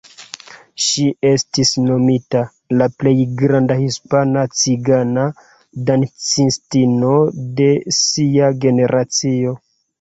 Ŝi 0.85 1.03
estis 1.31 1.73
nomita 1.89 2.41
"la 2.81 2.87
plej 3.03 3.13
granda 3.43 3.77
hispana 3.83 4.47
cigana 4.63 5.29
dancistino 5.93 7.15
de 7.63 7.71
sia 8.03 8.53
generacio". 8.69 9.59